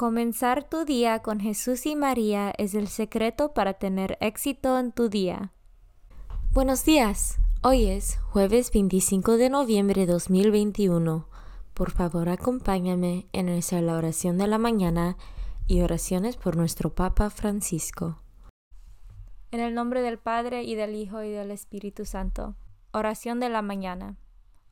[0.00, 5.10] Comenzar tu día con Jesús y María es el secreto para tener éxito en tu
[5.10, 5.52] día.
[6.52, 7.38] Buenos días.
[7.62, 11.28] Hoy es jueves 25 de noviembre de 2021.
[11.74, 15.18] Por favor, acompáñame en nuestra oración de la mañana
[15.66, 18.16] y oraciones por nuestro Papa Francisco.
[19.50, 22.56] En el nombre del Padre y del Hijo y del Espíritu Santo.
[22.92, 24.16] Oración de la mañana.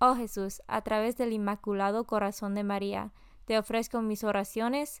[0.00, 3.12] Oh Jesús, a través del Inmaculado Corazón de María,
[3.44, 5.00] te ofrezco mis oraciones,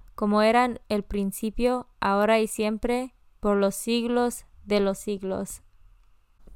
[0.15, 5.61] como eran el principio, ahora y siempre, por los siglos de los siglos.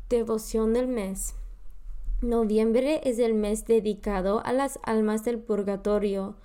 [0.10, 1.36] Devoción del mes.
[2.22, 6.38] Noviembre es el mes dedicado a las almas del purgatorio.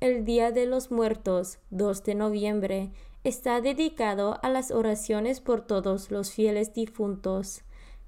[0.00, 2.92] El Día de los Muertos, 2 de noviembre,
[3.24, 7.62] está dedicado a las oraciones por todos los fieles difuntos.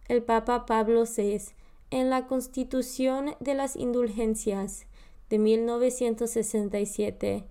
[0.09, 1.53] El Papa Pablo VI,
[1.91, 4.87] en la Constitución de las Indulgencias
[5.29, 7.45] de 1967,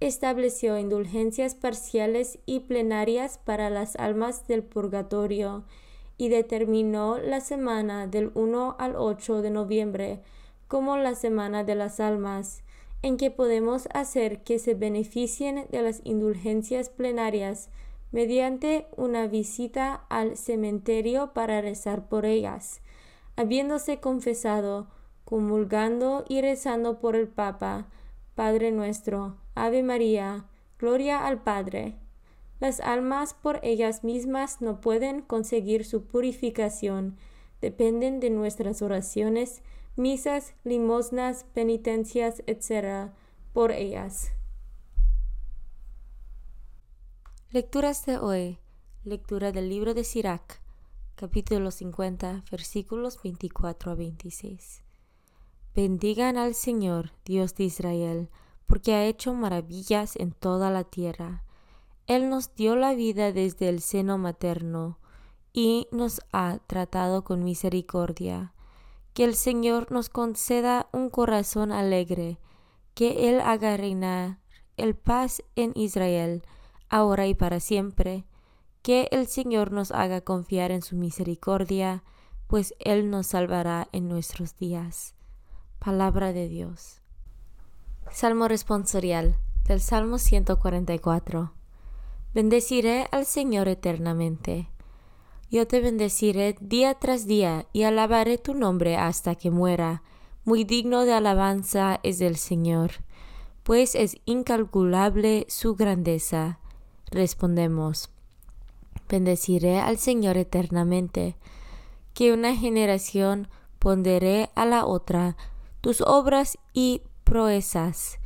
[0.00, 5.64] estableció indulgencias parciales y plenarias para las almas del purgatorio
[6.18, 10.22] y determinó la semana del 1 al 8 de noviembre
[10.68, 12.62] como la semana de las almas,
[13.02, 17.68] en que podemos hacer que se beneficien de las indulgencias plenarias
[18.10, 22.80] mediante una visita al cementerio para rezar por ellas,
[23.36, 24.88] habiéndose confesado,
[25.24, 27.86] comulgando y rezando por el Papa,
[28.34, 30.44] Padre nuestro, Ave María,
[30.78, 31.96] Gloria al Padre.
[32.60, 37.16] Las almas por ellas mismas no pueden conseguir su purificación,
[37.60, 39.62] dependen de nuestras oraciones,
[39.96, 43.10] misas, limosnas, penitencias, etc.,
[43.54, 44.32] por ellas.
[47.50, 48.58] Lecturas de hoy.
[49.04, 50.60] Lectura del libro de Sirac,
[51.14, 54.82] capítulo 50, versículos 24 a 26.
[55.74, 58.28] Bendigan al Señor, Dios de Israel,
[58.66, 61.44] porque ha hecho maravillas en toda la tierra.
[62.06, 64.98] Él nos dio la vida desde el seno materno
[65.52, 68.52] y nos ha tratado con misericordia.
[69.14, 72.38] Que el Señor nos conceda un corazón alegre,
[72.94, 74.38] que Él haga reinar
[74.76, 76.42] el paz en Israel,
[76.88, 78.26] ahora y para siempre.
[78.82, 82.04] Que el Señor nos haga confiar en su misericordia,
[82.46, 85.14] pues Él nos salvará en nuestros días.
[85.78, 87.00] Palabra de Dios.
[88.10, 91.52] Salmo responsorial del Salmo 144.
[92.32, 94.70] Bendeciré al Señor eternamente.
[95.50, 100.02] Yo te bendeciré día tras día y alabaré tu nombre hasta que muera.
[100.44, 102.92] Muy digno de alabanza es el Señor,
[103.62, 106.58] pues es incalculable su grandeza.
[107.10, 108.10] Respondemos.
[109.08, 111.36] Bendeciré al Señor eternamente.
[112.14, 113.48] Que una generación
[113.78, 115.36] ponderé a la otra
[115.80, 118.18] tus obras y proezas,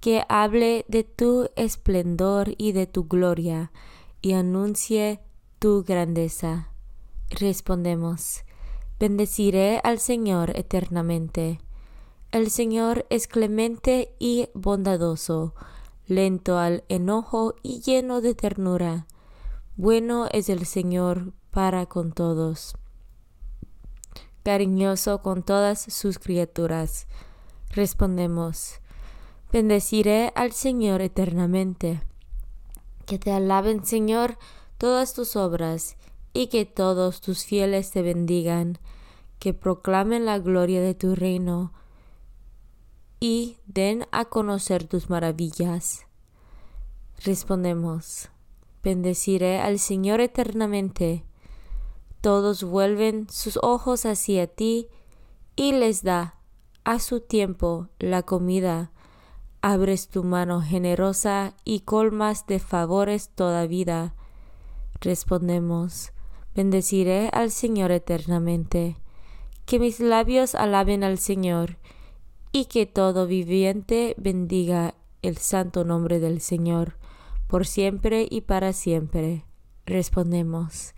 [0.00, 3.70] que hable de tu esplendor y de tu gloria,
[4.22, 5.20] y anuncie
[5.58, 6.72] tu grandeza.
[7.30, 8.44] Respondemos,
[8.98, 11.60] bendeciré al Señor eternamente.
[12.32, 15.54] El Señor es clemente y bondadoso,
[16.06, 19.06] lento al enojo y lleno de ternura.
[19.76, 22.76] Bueno es el Señor para con todos,
[24.42, 27.06] cariñoso con todas sus criaturas.
[27.70, 28.80] Respondemos,
[29.52, 32.00] bendeciré al Señor eternamente.
[33.06, 34.38] Que te alaben, Señor,
[34.78, 35.96] todas tus obras,
[36.32, 38.78] y que todos tus fieles te bendigan,
[39.38, 41.72] que proclamen la gloria de tu reino,
[43.20, 46.06] y den a conocer tus maravillas.
[47.24, 48.28] Respondemos,
[48.82, 51.24] bendeciré al Señor eternamente.
[52.20, 54.88] Todos vuelven sus ojos hacia ti
[55.56, 56.37] y les da
[56.88, 58.92] a su tiempo la comida.
[59.60, 64.14] Abres tu mano generosa y colmas de favores toda vida.
[64.98, 66.12] Respondemos,
[66.54, 68.96] bendeciré al Señor eternamente.
[69.66, 71.76] Que mis labios alaben al Señor
[72.52, 76.96] y que todo viviente bendiga el santo nombre del Señor,
[77.48, 79.44] por siempre y para siempre.
[79.84, 80.94] Respondemos,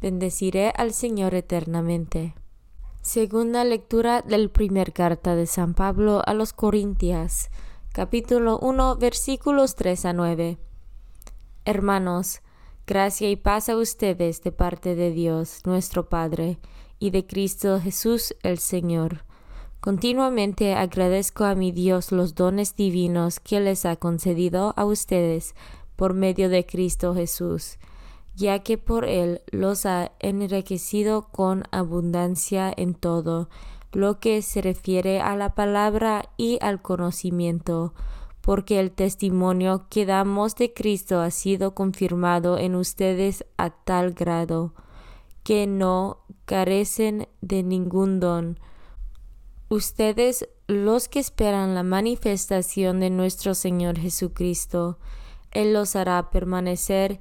[0.00, 2.34] bendeciré al Señor eternamente.
[3.00, 7.50] Segunda lectura del primer carta de San Pablo a los Corintias,
[7.92, 10.58] capítulo 1, versículos 3 a 9.
[11.64, 12.40] Hermanos,
[12.86, 16.58] gracia y paz a ustedes de parte de Dios, nuestro Padre,
[16.98, 19.24] y de Cristo Jesús el Señor
[19.80, 25.54] Continuamente agradezco a mi Dios los dones divinos que les ha concedido a ustedes
[25.94, 27.78] por medio de Cristo Jesús,
[28.38, 33.48] ya que por Él los ha enriquecido con abundancia en todo
[33.90, 37.94] lo que se refiere a la palabra y al conocimiento,
[38.40, 44.72] porque el testimonio que damos de Cristo ha sido confirmado en ustedes a tal grado
[45.42, 48.60] que no carecen de ningún don,
[49.70, 54.98] Ustedes, los que esperan la manifestación de nuestro Señor Jesucristo,
[55.50, 57.20] Él los hará permanecer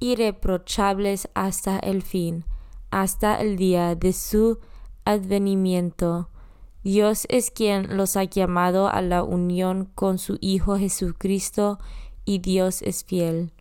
[0.00, 2.44] irreprochables hasta el fin,
[2.90, 4.58] hasta el día de su
[5.04, 6.28] advenimiento.
[6.84, 11.78] Dios es quien los ha llamado a la unión con su Hijo Jesucristo
[12.24, 13.52] y Dios es fiel.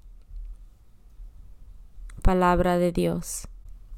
[2.22, 3.48] Palabra de Dios.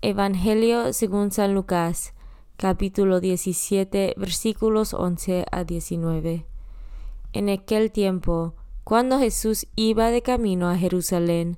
[0.01, 2.13] Evangelio según San Lucas
[2.59, 6.45] capítulo 17, versículos 11 a 19.
[7.31, 8.53] En aquel tiempo,
[8.83, 11.57] cuando Jesús iba de camino a Jerusalén,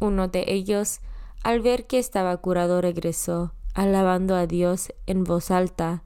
[0.00, 1.00] Uno de ellos,
[1.42, 6.02] al ver que estaba curado, regresó, alabando a Dios en voz alta,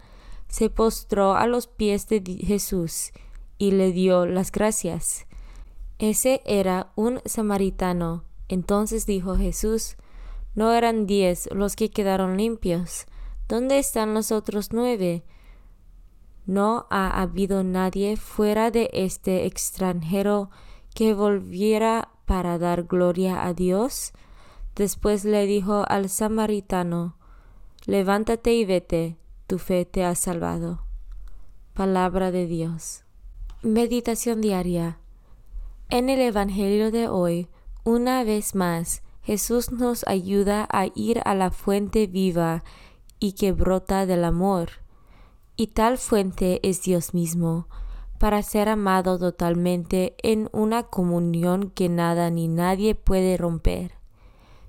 [0.49, 3.13] se postró a los pies de Jesús
[3.59, 5.27] y le dio las gracias.
[5.99, 8.25] Ese era un samaritano.
[8.49, 9.97] Entonces dijo Jesús,
[10.55, 13.07] no eran diez los que quedaron limpios.
[13.49, 15.25] ¿Dónde están los otros nueve?
[16.47, 20.51] No ha habido nadie fuera de este extranjero
[20.95, 24.13] que volviera para dar gloria a Dios.
[24.77, 27.17] Después le dijo al samaritano,
[27.87, 29.17] Levántate y vete,
[29.47, 30.83] tu fe te ha salvado.
[31.73, 33.05] Palabra de Dios.
[33.63, 34.99] Meditación diaria.
[35.89, 37.49] En el Evangelio de hoy,
[37.83, 42.63] una vez más, Jesús nos ayuda a ir a la fuente viva
[43.19, 44.69] y que brota del amor.
[45.57, 47.69] Y tal fuente es Dios mismo,
[48.19, 53.93] para ser amado totalmente en una comunión que nada ni nadie puede romper.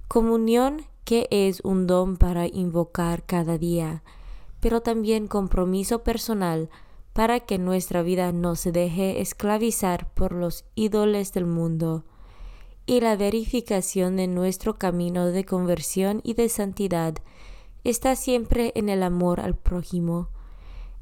[0.08, 4.03] Comunión que es un don para invocar cada día,
[4.60, 6.70] pero también compromiso personal
[7.13, 12.03] para que nuestra vida no se deje esclavizar por los ídolos del mundo
[12.86, 17.15] y la verificación de nuestro camino de conversión y de santidad
[17.84, 20.29] está siempre en el amor al prójimo.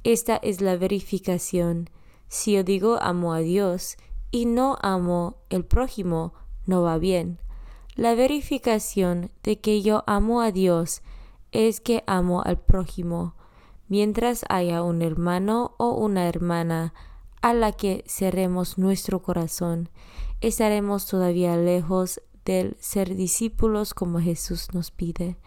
[0.04, 1.90] Esta es la verificación.
[2.28, 3.98] Si yo digo amo a Dios
[4.32, 6.34] y no amo el prójimo,
[6.66, 7.40] no va bien.
[7.96, 11.02] La verificación de que yo amo a Dios
[11.52, 13.36] es que amo al prójimo,
[13.88, 16.94] mientras haya un hermano o una hermana
[17.42, 19.90] a la que cerremos nuestro corazón
[20.42, 25.38] estaremos todavía lejos del ser discípulos como Jesús nos pide.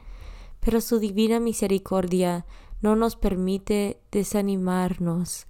[0.60, 2.44] Pero su divina misericordia
[2.82, 5.46] no nos permite desanimarnos.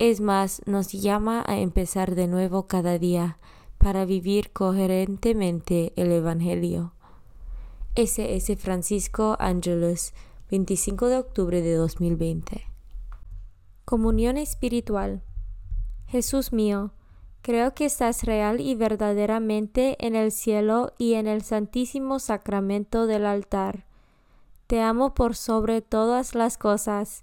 [0.00, 3.36] Es más, nos llama a empezar de nuevo cada día
[3.76, 6.94] para vivir coherentemente el Evangelio.
[7.96, 8.56] S.S.
[8.56, 10.14] Francisco Angelus,
[10.50, 12.66] 25 de octubre de 2020.
[13.84, 15.22] Comunión espiritual.
[16.06, 16.92] Jesús mío,
[17.42, 23.26] creo que estás real y verdaderamente en el cielo y en el santísimo sacramento del
[23.26, 23.84] altar.
[24.66, 27.22] Te amo por sobre todas las cosas